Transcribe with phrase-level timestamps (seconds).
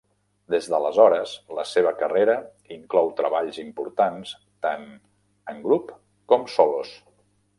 [0.51, 2.37] Des d'aleshores, la seva carrera
[2.77, 4.33] inclou treballs importants
[4.67, 4.89] tant
[5.53, 5.95] en grup
[6.33, 6.95] com solos.